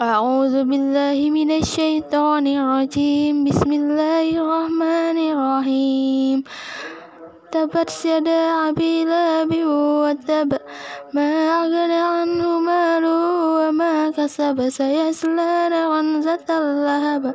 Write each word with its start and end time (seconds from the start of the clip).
أعوذ 0.00 0.64
بالله 0.64 1.30
من 1.30 1.50
الشيطان 1.56 2.46
الرجيم. 2.46 3.48
بسم 3.48 3.72
الله 3.72 4.28
الرحمن 4.28 5.18
الرحيم. 5.32 6.44
تبت 7.52 8.04
يدا 8.04 8.68
أبي 8.68 9.04
لهب 9.04 9.52
وتب 9.56 10.50
ما 11.16 11.32
أغنى 11.64 12.00
عنه 12.12 12.60
ماله 12.60 13.24
وما 13.56 14.10
كسب. 14.12 14.68
سيصلى 14.68 15.68
نارا 15.72 16.20
ذات 16.20 16.50
اللهب 16.50 17.34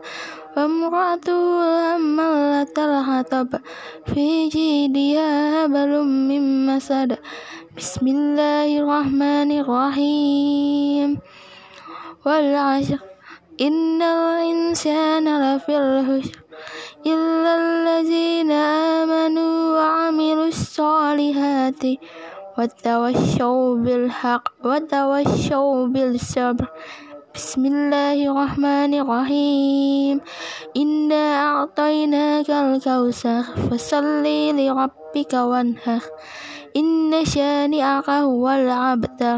وامرأته 0.57 1.41
حمالة 1.97 2.75
الحطب. 2.77 3.49
في 4.13 4.53
جيدها 4.53 5.65
حبل 5.65 5.91
من 6.05 6.69
مسد. 6.69 7.17
بسم 7.77 8.05
الله 8.07 8.69
الرحمن 8.85 9.49
الرحيم. 9.51 11.17
والعشر. 12.25 12.99
إن 13.61 14.01
الإنسان 14.01 15.25
لفي 15.43 15.77
الخسر 15.77 16.39
إلا 17.05 17.51
الذين 17.55 18.51
آمنوا 18.51 19.55
وعملوا 19.77 20.47
الصالحات 20.47 21.83
وتوشوا 22.57 23.75
بالحق 23.75 24.45
وتوشوا 24.65 25.87
بالصبر. 25.87 26.65
بسم 27.35 27.65
الله 27.65 28.17
الرحمن 28.31 28.93
الرحيم. 28.93 30.21
إنا 30.77 31.23
أعطيناك 31.47 32.49
الكوثر 32.49 33.43
فصل 33.71 34.23
لربك 34.57 35.33
وانهر 35.33 36.01
إن 36.77 37.25
شانئك 37.25 38.09
هو 38.09 38.49
الأبتر 38.49 39.37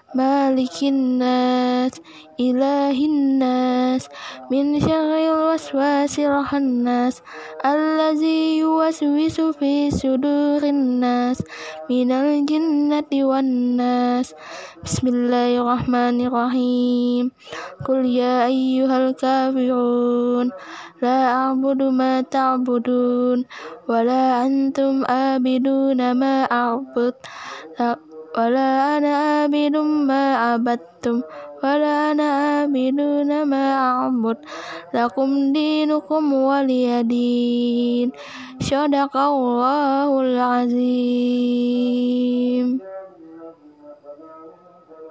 مالك 0.15 0.83
الناس 0.83 1.91
إله 2.39 2.97
الناس 3.05 4.03
من 4.51 4.79
شر 4.79 5.11
الوسواس 5.31 6.19
الخناس 6.19 7.15
الذي 7.65 8.57
يوسوس 8.59 9.37
في 9.41 9.91
صدور 9.91 10.63
الناس 10.63 11.37
من 11.89 12.11
الجنة 12.11 13.11
والناس 13.13 14.35
بسم 14.83 15.07
الله 15.07 15.49
الرحمن 15.63 16.17
الرحيم 16.27 17.31
قل 17.87 18.05
يا 18.05 18.45
أيها 18.51 18.97
الكافرون 18.97 20.51
لا 21.01 21.19
أعبد 21.31 21.81
ما 21.83 22.21
تعبدون 22.21 23.45
ولا 23.87 24.45
أنتم 24.45 25.05
آبدون 25.07 26.11
ما 26.11 26.43
أعبد 26.51 27.13
ولا 28.37 28.97
أنا 28.97 29.15
عابد 29.15 29.75
ما 29.77 30.35
عبدتم 30.35 31.21
ولا 31.63 32.11
أنا 32.11 32.23
عابد 32.23 32.99
ما 33.45 33.65
أعبد 33.73 34.37
لكم 34.93 35.53
دينكم 35.53 36.33
ولي 36.33 37.03
دين. 37.03 38.11
صدق 38.59 39.17
الله 39.17 40.21
العظيم. 40.21 41.60